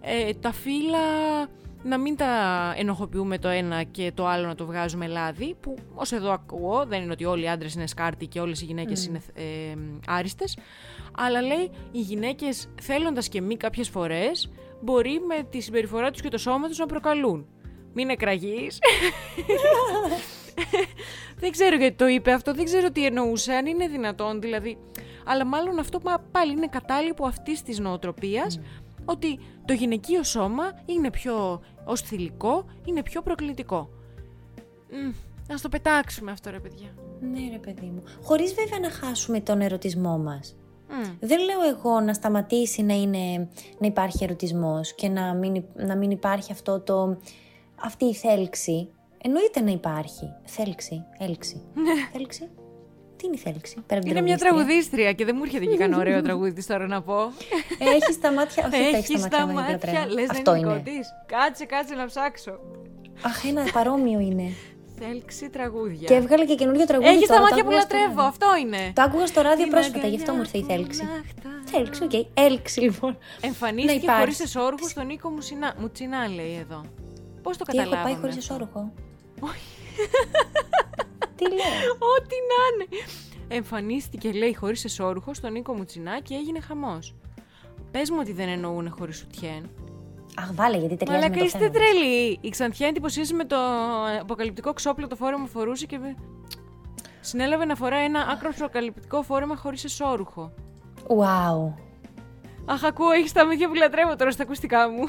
[0.00, 0.98] ε, τα φύλλα
[1.82, 2.26] να μην τα
[2.76, 7.02] ενοχοποιούμε το ένα και το άλλο να το βγάζουμε λάδι, που όσο εδώ ακούω, δεν
[7.02, 9.42] είναι ότι όλοι οι άντρες είναι σκάρτοι και όλες οι γυναίκες είναι ε,
[10.06, 10.58] άριστες,
[11.16, 16.28] αλλά λέει οι γυναίκες θέλοντας και μη κάποιες φορές, μπορεί με τη συμπεριφορά τους και
[16.28, 17.46] το σώμα τους να προκαλούν.
[17.92, 18.78] Μην εκραγείς.
[21.40, 24.78] δεν ξέρω γιατί το είπε αυτό, δεν ξέρω τι εννοούσε, αν είναι δυνατόν δηλαδή.
[25.24, 26.00] Αλλά μάλλον αυτό
[26.32, 28.60] πάλι είναι κατάλοιπο αυτής της νοοτροπίας,
[29.08, 33.88] ότι το γυναικείο σώμα είναι πιο ως θηλυκό, είναι πιο προκλητικό.
[35.48, 36.94] Να το πετάξουμε αυτό ρε παιδιά.
[37.20, 38.02] Ναι ρε παιδί μου.
[38.22, 40.56] Χωρίς βέβαια να χάσουμε τον ερωτισμό μας.
[41.20, 46.10] Δεν λέω εγώ να σταματήσει να, είναι, να υπάρχει ερωτισμός και να μην, να μην
[46.10, 47.18] υπάρχει αυτό το,
[47.82, 48.88] αυτή η θέλξη.
[49.22, 50.32] Εννοείται να υπάρχει.
[50.44, 51.62] Θέλξη, έλξη.
[52.12, 52.50] Θέλξη.
[53.18, 56.22] Τι είναι η Θέλξη, πέρα Είναι μια τραγουδίστρια; και δεν μου έρχεται και κανένα ωραίο
[56.22, 57.32] τραγούδι τώρα να πω.
[57.78, 58.70] Έχει τα μάτια.
[58.72, 60.06] Όχι, έχεις τα μάτια.
[60.08, 60.70] Λες Αυτό είναι.
[60.70, 61.00] είναι.
[61.26, 62.58] Κάτσε, κάτσε να ψάξω.
[63.22, 64.52] Αχ, ένα παρόμοιο είναι.
[64.98, 66.06] Θέλξη τραγούδια.
[66.08, 67.10] Και έβγαλε και καινούργιο τραγούδι.
[67.10, 68.92] Έχει τα μάτια που λατρεύω, αυτό είναι.
[68.94, 71.08] Το άκουγα στο ράδιο πρόσφατα, γι' αυτό μου ήρθε η Θέλξη.
[71.64, 72.12] Θέλξη, οκ.
[72.34, 73.18] Έλξη λοιπόν.
[73.40, 75.30] Εμφανίστηκε χωρίς εσόρουχο στον Νίκο
[75.78, 76.84] Μουτσινά, λέει εδώ.
[77.42, 77.96] Πώς το καταλάβαμε.
[77.96, 78.92] έχω πάει χωρίς εσόρουχο;
[79.40, 79.62] Όχι.
[81.38, 83.02] Τι λέει; Ό,τι να είναι.
[83.48, 87.14] Εμφανίστηκε, λέει, χωρίς εσόρουχο στον Νίκο Μουτσινά και έγινε χαμός.
[87.90, 89.70] Πες μου ότι δεν εννοούν χωρίς σουτιέν.
[90.36, 92.38] Αχ, βάλε, γιατί ταιριάζει Αλλά με το είστε τρελή.
[92.40, 93.56] Η Ξανθιά εντυπωσίασε με το
[94.20, 95.98] αποκαλυπτικό ξόπλο το φόρεμα φορούσε και.
[97.20, 100.52] Συνέλαβε να φοράει ένα άκρο προκαλυπτικό φόρεμα χωρίς εσόρουχο.
[101.06, 101.72] Wow.
[102.64, 105.08] Αχ, ακούω, έχεις τα μύθια που λατρεύω τώρα στα ακουστικά μου.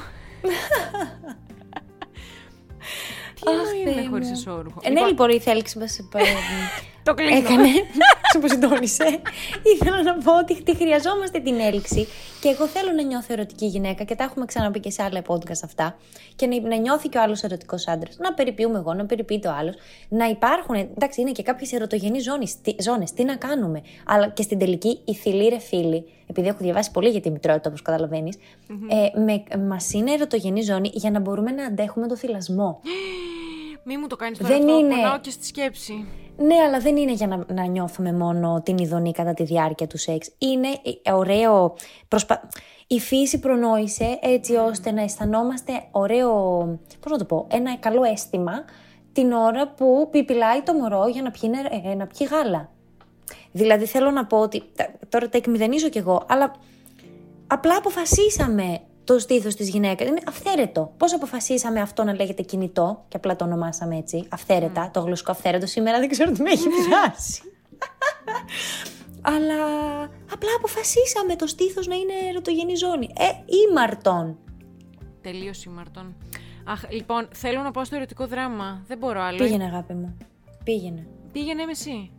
[3.84, 4.80] Τι είναι χωρίς εσόρουχο.
[4.82, 6.00] Ε, ναι, λοιπόν, η θέλξη μας.
[7.02, 7.36] Το κλείνω.
[7.36, 7.68] Έκανε.
[8.32, 9.20] Σου συντόνισε.
[9.74, 12.06] Ήθελα να πω ότι τη χρειαζόμαστε την έλξη.
[12.40, 15.60] Και εγώ θέλω να νιώθω ερωτική γυναίκα και τα έχουμε ξαναπεί και σε άλλα podcast
[15.64, 15.96] αυτά.
[16.36, 18.16] Και να, να νιώθει και ο άλλος ερωτικός άντρας.
[18.18, 19.74] Να περιποιούμε εγώ, να περιποιεί το άλλος.
[20.08, 20.74] Να υπάρχουν.
[20.74, 22.24] Εντάξει, είναι και κάποιες ερωτογενείς
[22.78, 23.12] ζώνες.
[23.12, 23.82] Τι να κάνουμε.
[24.06, 27.68] Αλλά και στην τελική, οι θηλοί ρε φίλοι, επειδή έχω διαβάσει πολύ για τη μητρότητα,
[27.68, 28.36] όπως καταλαβαίνεις,
[29.52, 32.80] ε, μας είναι ερωτογενή ζώνη για να μπορούμε να αντέχουμε το θυλασμό.
[33.84, 34.94] Μη μου το κάνεις τώρα δεν αυτό, είναι...
[34.94, 36.06] πονάω και στη σκέψη.
[36.42, 39.98] Ναι, αλλά δεν είναι για να, να νιώθουμε μόνο την ειδονή κατά τη διάρκεια του
[39.98, 40.30] σεξ.
[40.38, 40.68] Είναι
[41.02, 41.74] ε, ωραίο.
[42.08, 42.48] Προσπα...
[42.86, 46.30] Η φύση προνόησε έτσι ώστε να αισθανόμαστε ωραίο.
[47.00, 48.64] Πώς να το πω, ένα καλό αίσθημα
[49.12, 51.50] την ώρα που πιπιλάει το μωρό για να πιει,
[51.84, 52.68] ε, να πιει γάλα.
[53.52, 54.62] Δηλαδή θέλω να πω ότι.
[55.08, 56.54] Τώρα τα εκμηδενίζω κι εγώ, αλλά
[57.46, 58.80] απλά αποφασίσαμε
[59.12, 60.08] το στήθος της γυναίκας.
[60.08, 60.92] Είναι αυθαίρετο.
[60.96, 65.66] Πώς αποφασίσαμε αυτό να λέγεται κινητό και απλά το ονομάσαμε έτσι, αυθαίρετα, το γλωσσικό αυθαίρετο.
[65.66, 67.42] Σήμερα δεν ξέρω τι με έχει πιάσει.
[69.22, 69.62] Αλλά
[70.32, 73.10] απλά αποφασίσαμε το στήθος να είναι ερωτογενή ζώνη.
[73.18, 73.28] Ε,
[73.68, 74.38] ήμαρτον.
[75.20, 76.16] Τελείως ήμαρτον.
[76.64, 78.84] Αχ, λοιπόν, θέλω να πάω στο ερωτικό δράμα.
[78.86, 79.38] Δεν μπορώ άλλο.
[79.38, 80.16] Πήγαινε, αγάπη μου.
[80.64, 81.06] Πήγαινε.
[81.32, 82.10] Πήγαινε με εσύ.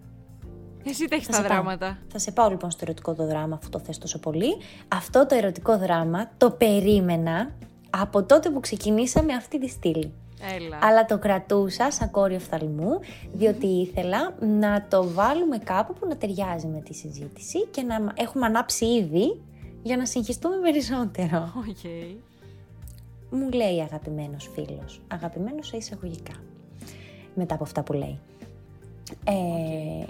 [0.84, 1.98] Εσύ τα έχεις τα δράματα.
[2.08, 4.58] Θα σε πάω λοιπόν στο ερωτικό το δράμα, αφού το θες τόσο πολύ.
[4.88, 7.52] Αυτό το ερωτικό δράμα το περίμενα
[7.89, 10.13] από τότε που ξεκινήσαμε αυτή τη στήλη.
[10.56, 10.80] Έλα.
[10.82, 13.00] Αλλά το κρατούσα σαν κόριο φθαλμού,
[13.32, 18.46] διότι ήθελα να το βάλουμε κάπου που να ταιριάζει με τη συζήτηση και να έχουμε
[18.46, 19.41] ανάψει ήδη
[19.84, 21.54] για να συγχυστούμε περισσότερο.
[21.70, 22.15] Okay.
[23.30, 26.34] Μου λέει αγαπημένος φίλος, αγαπημένος σε εισαγωγικά,
[27.36, 28.20] μετά από αυτά που λέει.
[29.24, 30.06] Ε,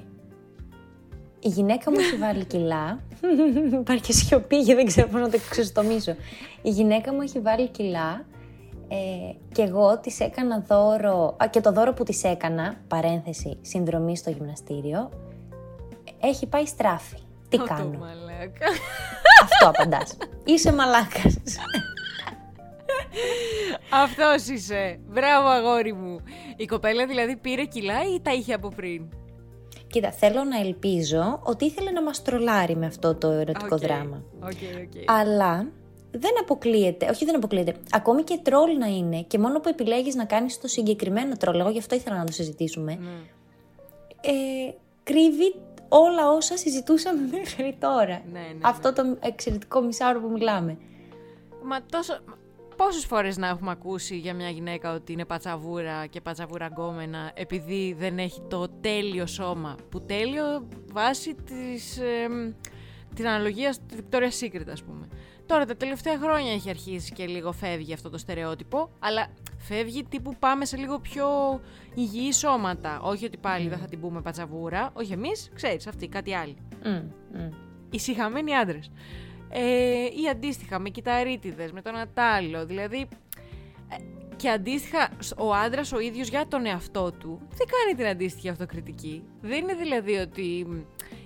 [1.41, 2.99] η γυναίκα μου έχει βάλει κιλά.
[3.81, 6.15] Υπάρχει και σιωπή και δεν ξέρω πώς να το ξεστομίσω.
[6.61, 8.25] Η γυναίκα μου έχει βάλει κιλά
[8.87, 8.95] ε,
[9.51, 14.29] και εγώ της έκανα δώρο, α, και το δώρο που της έκανα, παρένθεση, συνδρομή στο
[14.29, 15.09] γυμναστήριο,
[16.21, 17.17] έχει πάει στράφι.
[17.49, 18.67] Τι Ο κάνω; μαλάκα.
[19.43, 20.17] Αυτό απαντάς.
[20.43, 21.37] Είσαι μαλάκας.
[24.03, 24.99] Αυτός είσαι.
[25.07, 26.19] Μπράβο, αγόρι μου.
[26.55, 29.09] Η κοπέλα δηλαδή πήρε κιλά ή τα είχε από πριν;
[29.91, 34.23] Κοίτα, θέλω να ελπίζω ότι ήθελε να μας τρολάρει με αυτό το ερωτικό Οκ, δράμα.
[34.39, 35.09] OK, OK.
[35.11, 35.67] Αλλά
[36.11, 40.25] δεν αποκλείεται, όχι δεν αποκλείεται, ακόμη και τρολ να είναι και μόνο που επιλέγεις να
[40.25, 43.09] κάνεις το συγκεκριμένο τρολ, εγώ γι' αυτό ήθελα να το συζητήσουμε, Ναι.
[44.21, 44.73] ε,
[45.03, 45.55] κρύβει
[45.89, 48.21] όλα όσα συζητούσαμε μέχρι τώρα.
[48.31, 50.77] Ναι, ναι, Αυτό το εξαιρετικό μισάωρο που μιλάμε.
[51.63, 52.19] Μα τόσο...
[52.75, 57.95] Πόσες φορές να έχουμε ακούσει για μια γυναίκα ότι είναι πατσαβούρα και πατσαβούρα γκόμενα επειδή
[57.99, 59.75] δεν έχει το τέλειο σώμα.
[59.89, 62.51] Που τέλειο βάσει της, εμ,
[63.15, 65.07] την αναλογία του Victoria's Secret ας πούμε.
[65.45, 70.35] Τώρα τα τελευταία χρόνια έχει αρχίσει και λίγο φεύγει αυτό το στερεότυπο, αλλά φεύγει τύπου
[70.39, 71.27] πάμε σε λίγο πιο
[71.93, 72.99] υγιή σώματα.
[73.01, 76.89] Όχι ότι πάλι δεν θα την πούμε πατσαβούρα, όχι εμείς, ξέρεις αυτοί, κάτι άλλοι Μμ,
[77.39, 77.49] μμ.
[77.89, 78.91] ησυχαμένοι άντρες.
[79.53, 79.61] Ε,
[80.23, 82.65] ή αντίστοιχα με κυταρίτιδες, με τον Ατάλο.
[82.65, 82.97] Δηλαδή,
[83.89, 83.95] ε,
[84.35, 89.23] και αντίστοιχα ο άντρας ο ίδιος για τον εαυτό του δεν κάνει την αντίστοιχη αυτοκριτική.
[89.41, 90.79] Δεν είναι δηλαδή ότι μ,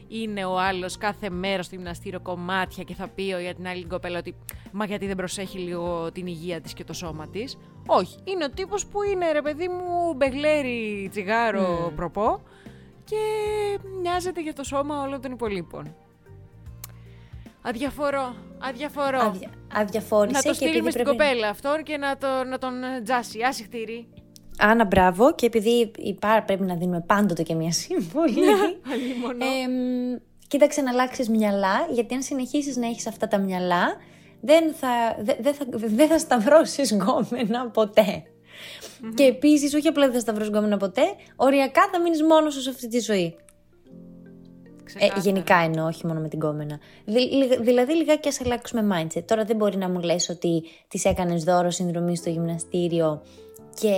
[0.07, 3.85] είναι ο άλλος κάθε μέρα στο γυμναστήριο κομμάτια και θα πει ο- για την άλλη
[3.85, 4.35] κοπέλα ότι
[4.71, 7.57] μα γιατί δεν προσέχει λίγο την υγεία της και το σώμα της.
[7.88, 12.41] Όχι, είναι ο τύπος που είναι ρε παιδί μου μπεγλέρι τσιγάρο προπό
[13.03, 13.15] και
[14.01, 15.95] νοιάζεται για το σώμα όλων των υπολείπων.
[17.67, 19.19] Αδιαφορώ, αδιαφορώ.
[19.19, 21.17] Αδια, αδιαφόρησε να το και στείλουμε επειδή στην πρέπει...
[21.17, 23.41] κοπέλα αυτόν και να, το, να τον ε, τζάσει.
[23.41, 24.08] Άσυχτήρι.
[24.58, 25.36] Άνα, μπράβο.
[25.36, 28.39] Και επειδή υπά, πρέπει να δίνουμε πάντοτε και μια συμβολή.
[28.91, 29.45] Αλλήμωνο.
[29.45, 33.95] Εμ, κοίταξε να αλλάξεις μυαλά, γιατί αν συνεχίσεις να έχεις αυτά τα μυαλά,
[34.41, 34.88] δεν θα,
[35.19, 38.23] δε, δεν θα, δεν θα σταυρώσεις γκόμενα ποτέ.
[39.15, 41.01] Και επίσης, όχι απλά δεν θα σταυρώσεις γκόμενα ποτέ,
[41.36, 43.36] οριακά θα μείνεις μόνος σου σε αυτή τη ζωή.
[44.86, 45.21] Ε, Ξεκάθαρα.
[45.21, 46.80] γενικά εννοώ, όχι μόνο με την κόμενα.
[47.06, 49.24] Δη- λι- δηλαδή, λιγάκι ας αλλάξουμε mindset.
[49.26, 53.21] Τώρα δεν μπορεί να μου λες ότι της έκανες δώρο συνδρομή στο γυμναστήριο
[53.80, 53.93] και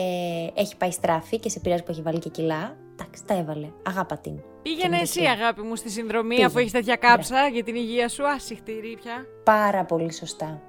[0.54, 2.76] έχει πάει στράφη και σε πειράζει που έχει βάλει και κιλά.
[3.00, 3.68] Εντάξει, τα έβαλε.
[3.88, 4.34] Αγάπα την.
[4.62, 6.46] Πήγαινε Και εσύ, με το αγάπη μου, στη συνδρομή Πήγε.
[6.46, 8.28] αφού έχεις τέτοια κάψα για την υγεία σου.
[8.28, 9.26] Άσυχτήρι πια.
[9.44, 10.62] Πάρα πολύ σωστά.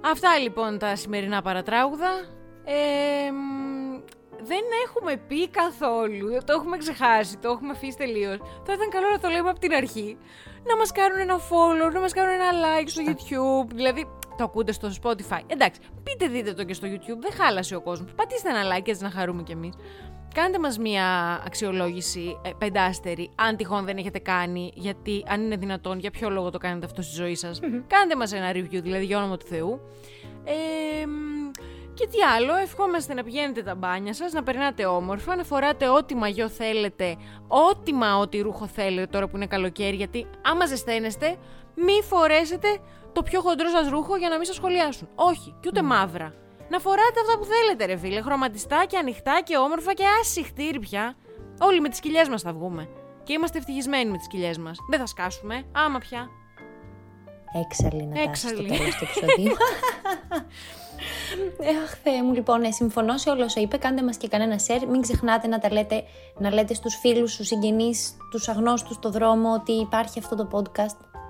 [0.00, 2.10] Αυτά λοιπόν τα σημερινά παρατράγουδα.
[2.64, 4.00] Ε, μ,
[4.42, 8.36] δεν έχουμε πει καθόλου, το έχουμε ξεχάσει, το έχουμε αφήσει τελείως.
[8.64, 10.16] Θα ήταν καλό να το λέμε από την αρχή.
[10.66, 13.68] Να μας κάνουν ένα follow, να μας κάνουν ένα like στο YouTube.
[13.74, 15.40] Δηλαδή, το ακούτε στο Spotify.
[15.46, 18.12] Εντάξει, πείτε δείτε το και στο YouTube, δεν χάλασε ο κόσμος.
[18.14, 19.74] Πατήστε ένα like έτσι να χαρούμε κι εμείς.
[20.34, 21.04] Κάντε μας μία
[21.46, 26.50] αξιολόγηση ε, πεντάστερη, αν τυχόν δεν έχετε κάνει, γιατί αν είναι δυνατόν, για ποιο λόγο
[26.50, 27.60] το κάνετε αυτό στη ζωή σας.
[27.86, 29.80] Κάντε μας ένα review, δηλαδή για όνομα του Θεού.
[30.44, 31.50] Ε, μ,
[31.94, 36.14] και τι άλλο, ευχόμαστε να πηγαίνετε τα μπάνια σας, να περνάτε όμορφα, να φοράτε ό,τι
[36.14, 37.16] μαγιό θέλετε,
[37.48, 41.36] ό,τι μα ό,τι ρούχο θέλετε τώρα που είναι καλοκαίρι, γιατί άμα ζεσταίνεστε,
[41.74, 42.68] μη φορέσετε
[43.12, 45.08] το πιο χοντρό σας ρούχο για να μην σας σχολιάσουν.
[45.14, 46.34] Όχι, και ούτε μαύρα.
[46.68, 51.16] Να φοράτε αυτά που θέλετε ρε φίλε, χρωματιστά και ανοιχτά και όμορφα και άσυχτήρι πια.
[51.60, 52.88] Όλοι με τις κοιλιές μας θα βγούμε.
[53.22, 54.78] Και είμαστε ευτυχισμένοι με τις κοιλιές μας.
[54.90, 56.28] Δεν θα σκάσουμε, άμα πια.
[57.64, 58.68] Έξαλλη να τάσει στο Έξαλλη.
[58.68, 59.56] τέλος του επεισοδίου.
[61.60, 63.76] Ε, Αχ, Θεέ μου, λοιπόν, ε, συμφωνώ σε όλο όσο είπε.
[63.76, 64.86] Κάντε μας και κανένα share.
[64.90, 66.02] Μην ξεχνάτε να τα λέτε,
[66.38, 70.96] να λέτε στους φίλους, στους συγγενείς, στου αγνώστους στο δρόμο ότι υπάρχει αυτό το podcast
[70.96, 71.23] Πολύ σημαντικό.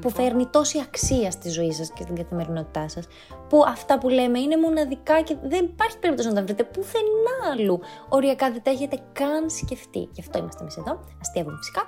[0.00, 3.06] Που φέρνει τόση αξία στη ζωή σας και στην καθημερινότητά σας.
[3.48, 7.80] Που αυτά που λέμε είναι μοναδικά και δεν υπάρχει περίπτωση να τα βρείτε πουθενά άλλου.
[8.08, 10.08] Οριακά δεν τα έχετε καν σκεφτεί.
[10.12, 11.00] Γι' αυτό είμαστε εμείς εδώ.
[11.20, 11.82] Αστείευουμε φυσικά.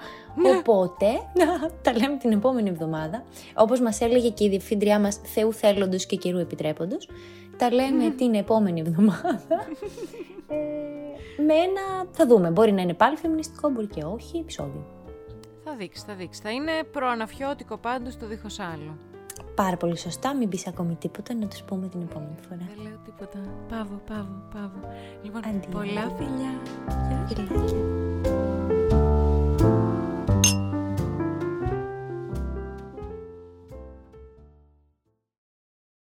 [0.59, 1.07] Οπότε,
[1.85, 3.25] τα λέμε την επόμενη εβδομάδα.
[3.55, 7.09] Όπως μας έλεγε και η διευθύντριά μας, Θεού θέλοντος και καιρού επιτρέποντος.
[7.57, 9.41] Τα λέμε την επόμενη εβδομάδα.
[10.49, 12.07] ε, με ένα.
[12.11, 12.51] Θα δούμε.
[12.51, 14.39] Μπορεί να είναι πάλι φεμινιστικό, μπορεί και όχι.
[14.39, 15.02] Επισόδιο.
[15.65, 16.41] Θα δείξει, θα δείξει.
[16.43, 18.97] Θα είναι προαναφιώτικο πάντως το δίχως άλλο.
[19.55, 20.35] Πάρα πολύ σωστά.
[20.37, 21.35] Μην πεις ακόμη τίποτα.
[21.35, 22.69] Να τους πούμε την επόμενη φορά.
[22.75, 23.39] Δεν λέω τίποτα.
[23.69, 24.95] Πάβω, πάβω, πάβω.
[25.23, 25.69] Λοιπόν, Αντίο.
[25.71, 26.53] πολλά φιλιά.
[27.09, 27.27] Γεια.
[27.29, 28.62] Φιλάκια.